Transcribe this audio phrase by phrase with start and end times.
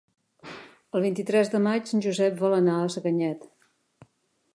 [0.99, 3.47] El vint-i-tres de maig en Josep vol anar a Sacanyet.